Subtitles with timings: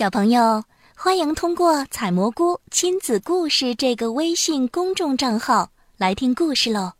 [0.00, 0.64] 小朋友，
[0.96, 6.92] 欢迎通过“采蘑菇亲子故事”这个微信公众账号来听故事喽。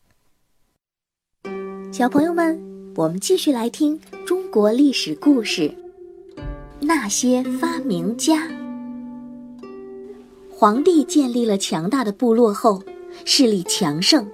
[1.91, 2.61] 小朋友们，
[2.95, 5.75] 我们继续来听中国历史故事。
[6.79, 8.47] 那些发明家。
[10.51, 12.83] 皇帝建立了强大的部落后，
[13.25, 14.29] 势力强盛，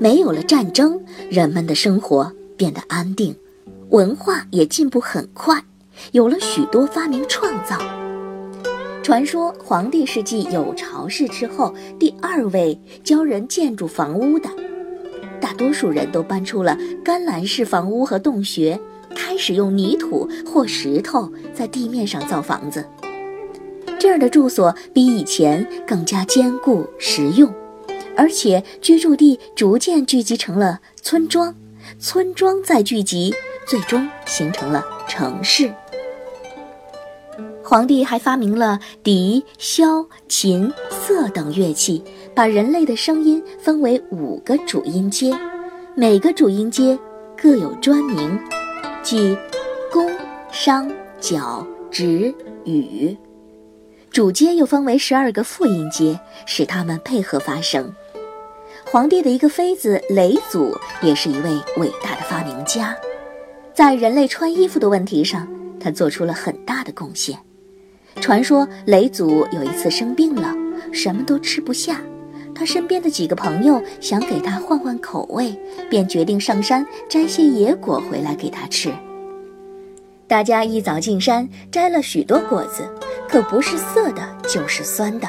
[0.00, 1.00] 没有了战争，
[1.30, 3.32] 人们的生活变得安定，
[3.90, 5.64] 文化也进步很快，
[6.10, 7.78] 有了许多发明创造。
[9.02, 14.48] 传说皇帝是继有巢氏之后第二位教人建筑房屋的，
[15.40, 18.78] 大多数人都搬出了干栏式房屋和洞穴，
[19.16, 22.84] 开始用泥土或石头在地面上造房子。
[23.98, 27.52] 这儿的住所比以前更加坚固实用，
[28.16, 31.54] 而且居住地逐渐聚集成了村庄，
[31.98, 33.34] 村庄再聚集，
[33.66, 35.72] 最终形成了城市。
[37.70, 42.02] 皇帝还发明了笛、箫、琴、瑟等乐器，
[42.34, 45.32] 把人类的声音分为五个主音阶，
[45.94, 46.98] 每个主音阶
[47.40, 48.36] 各有专名，
[49.04, 49.38] 即
[49.92, 50.10] 宫、
[50.50, 50.90] 商、
[51.20, 53.16] 角、徵、羽。
[54.10, 57.94] 主阶又分为十二个副音阶，使它们配合发声。
[58.84, 62.96] 皇帝的一个妃子雷祖也是一位伟大的发明家，
[63.72, 65.46] 在人类穿衣服的问题上，
[65.78, 67.38] 他做出了很大的贡献。
[68.20, 70.54] 传说雷祖有一次生病了，
[70.92, 72.00] 什么都吃不下。
[72.54, 75.54] 他身边的几个朋友想给他换换口味，
[75.88, 78.92] 便决定上山摘些野果回来给他吃。
[80.26, 82.88] 大家一早进山摘了许多果子，
[83.28, 85.28] 可不是涩的，就是酸的。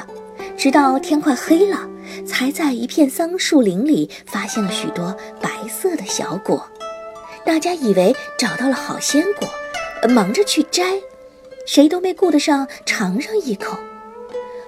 [0.56, 1.88] 直到天快黑了，
[2.26, 6.64] 才在一片桑树林里发现了许多白色的小果。
[7.44, 9.48] 大家以为找到了好鲜果，
[10.08, 10.84] 忙着去摘。
[11.66, 13.76] 谁都没顾得上尝上一口。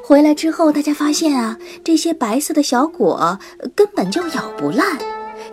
[0.03, 3.39] 回来之后，大家发现啊，这些白色的小果
[3.75, 4.98] 根本就咬不烂，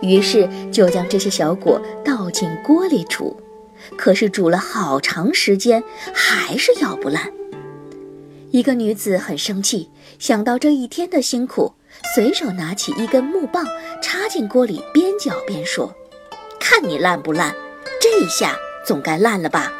[0.02, 3.34] 于是就将这些小果倒进锅里煮。
[3.96, 5.82] 可是煮了好长时间，
[6.12, 7.32] 还是咬不烂。
[8.50, 9.88] 一个女子很生气，
[10.18, 11.72] 想到这一天的辛苦，
[12.14, 13.64] 随手拿起一根木棒
[14.02, 15.92] 插进锅里，边搅边说
[16.60, 17.54] ：“看你烂不烂，
[17.98, 19.72] 这一下总该烂了吧。”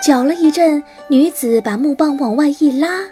[0.00, 3.04] 搅了一阵，女子把木棒往外一拉，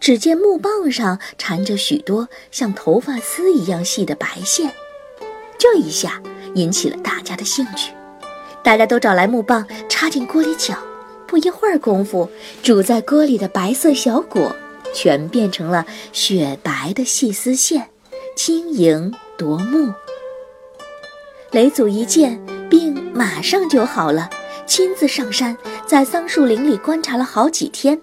[0.00, 4.70] 只见木棒上缠着许多像头发丝一样细的白线，
[5.56, 6.20] 这一下
[6.54, 7.92] 引起了大家的兴趣。
[8.62, 10.76] 大家都找来木棒，插进锅里搅。
[11.26, 12.28] 不一会儿功夫，
[12.62, 14.54] 煮在锅里的白色小果
[14.92, 17.88] 全变成了雪白的细丝线，
[18.36, 19.90] 晶莹夺目。
[21.52, 22.38] 雷祖一见，
[22.68, 24.28] 病马上就好了。
[24.64, 25.56] 亲自上山，
[25.92, 28.00] 在桑树林里观察了好几天，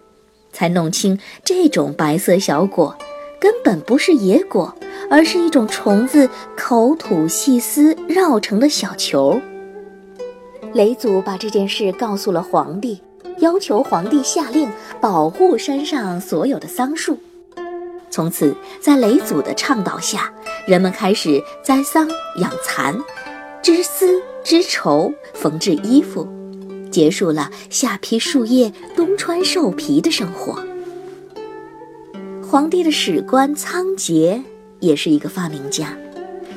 [0.53, 2.95] 才弄清这种白色小果
[3.41, 4.71] 根本不是野果，
[5.09, 9.41] 而是一种虫子口吐细丝绕成的小球。
[10.71, 13.01] 雷祖把这件事告诉了皇帝，
[13.39, 14.69] 要求皇帝下令
[15.01, 17.17] 保护山上所有的桑树。
[18.11, 20.31] 从此，在雷祖的倡导下，
[20.67, 22.95] 人们开始栽桑、养蚕、
[23.63, 26.27] 织丝、织绸、缝制衣服。
[26.91, 30.63] 结束了夏披树叶、冬穿兽皮的生活。
[32.45, 34.41] 皇帝的史官仓颉
[34.79, 35.95] 也是一个发明家，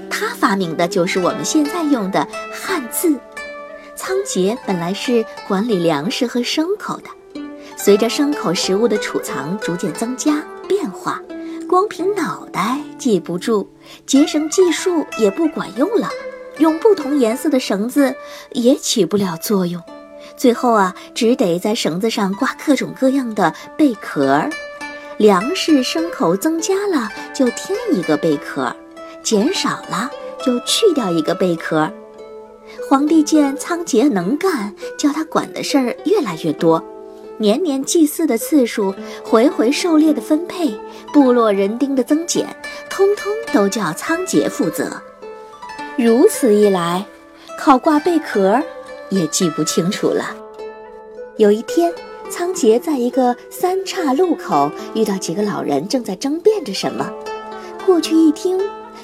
[0.08, 3.14] 他发明的就是我们现在用的汉字。
[3.94, 7.40] 仓颉本来是管理粮食和牲口的，
[7.76, 11.22] 随着牲口食物的储藏逐渐增加变化，
[11.68, 13.68] 光凭脑袋记不住，
[14.06, 16.08] 结绳计数也不管用了，
[16.58, 18.14] 用不同颜色的绳子
[18.52, 19.80] 也起不了作用。
[20.36, 24.48] 最后啊，只得在绳子上挂各种各样的贝壳，
[25.18, 28.74] 粮食牲口增加了就添一个贝壳，
[29.22, 30.10] 减少了
[30.44, 31.90] 就去掉一个贝壳。
[32.88, 36.82] 皇帝见仓颉能干，叫他管的事儿越来越多，
[37.38, 40.74] 年年祭祀的次数，回回狩猎的分配，
[41.12, 42.46] 部落人丁的增减，
[42.88, 44.90] 通通都叫仓颉负责。
[45.96, 47.04] 如此一来，
[47.58, 48.60] 靠挂贝壳。
[49.12, 50.34] 也记不清楚了。
[51.36, 51.92] 有一天，
[52.30, 57.10] 仓颉在一个三岔路口遇到几个老人正在争辩着什么。
[57.84, 58.58] 过去一听，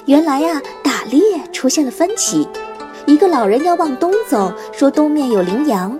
[0.05, 1.21] 原来呀，打猎
[1.53, 2.47] 出现了分歧。
[3.05, 5.91] 一个老人要往东走，说东面有羚羊；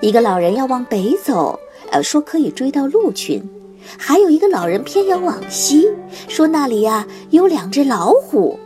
[0.00, 1.58] 一个老人要往北走，
[1.90, 3.40] 呃，说可以追到鹿群；
[3.98, 5.88] 还有一个老人偏要往西，
[6.28, 8.58] 说那里呀有两只老虎。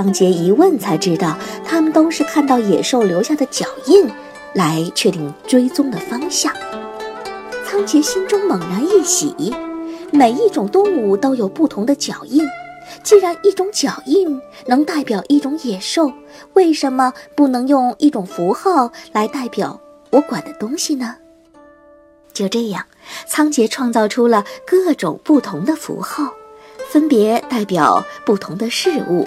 [0.00, 4.08] 仓颉一问才知道，他们都是看到野兽留下的脚印，
[4.54, 6.50] 来确定追踪的方向。
[7.66, 9.54] 仓颉心中猛然一喜，
[10.10, 12.42] 每一种动物都有不同的脚印。
[13.02, 16.10] 既然一种脚印能代表一种野兽，
[16.54, 21.14] 为什么不能用一种符号来代表我管的东西呢？
[22.32, 22.82] 就这样，
[23.26, 26.32] 仓颉创造出了各种不同的符号，
[26.88, 29.26] 分别代表不同的事物。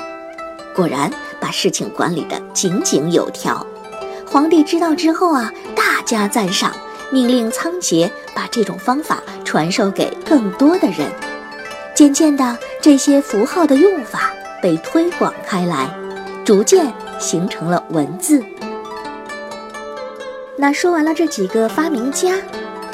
[0.73, 3.65] 果然，把事情管理得井井有条。
[4.25, 6.73] 皇帝知道之后啊，大加赞赏，
[7.11, 11.07] 命令仓颉把这种方法传授给更多的人。
[11.93, 15.87] 渐渐的，这些符号的用法被推广开来，
[16.43, 18.43] 逐渐形成了文字。
[20.57, 22.35] 那说完了这几个发明家，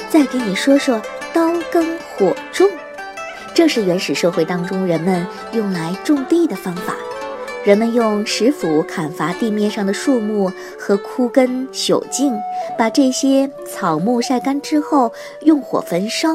[0.09, 1.01] 再给你说说
[1.31, 1.85] 刀耕
[2.17, 2.69] 火种，
[3.53, 6.95] 这是原始社会当中人们用来种地的方法。
[7.65, 12.33] 人们用石斧砍伐地面上的树木和枯根朽茎，
[12.77, 15.11] 把这些草木晒干之后，
[15.41, 16.29] 用火焚烧。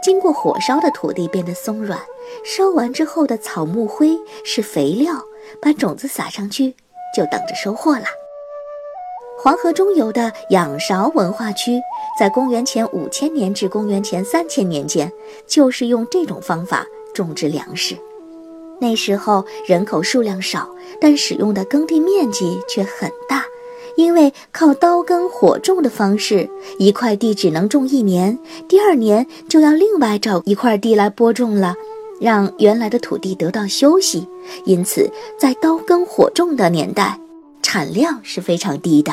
[0.00, 1.98] 经过火烧的土地变得松软，
[2.44, 5.12] 烧完之后的草木灰是肥料，
[5.60, 6.76] 把种子撒上去
[7.14, 8.04] 就等着收获了。
[9.42, 11.80] 黄河中游的仰韶文化区，
[12.18, 15.10] 在公元前五千年至公元前三千年间，
[15.48, 17.98] 就是用这种方法种植粮食。
[18.80, 20.68] 那时候人口数量少，
[21.00, 23.44] 但使用的耕地面积却很大。
[23.96, 26.48] 因为靠刀耕火种的方式，
[26.78, 31.74] 一块地只能种一年，第二年就要另外找一块地来播种了，
[32.20, 34.26] 让原来的土地得到休息。
[34.64, 37.18] 因此，在刀耕火种的年代，
[37.60, 39.12] 产量是非常低的。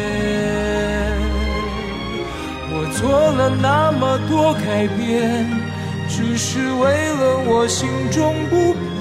[3.01, 5.49] 做了那么多改变，
[6.07, 9.00] 只是为了我心中不变。